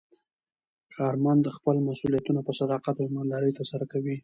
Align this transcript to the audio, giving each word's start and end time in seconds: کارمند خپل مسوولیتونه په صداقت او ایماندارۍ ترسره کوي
کارمند 0.95 1.43
خپل 1.55 1.75
مسوولیتونه 1.87 2.39
په 2.43 2.51
صداقت 2.59 2.95
او 2.97 3.05
ایماندارۍ 3.07 3.51
ترسره 3.59 3.85
کوي 3.91 4.15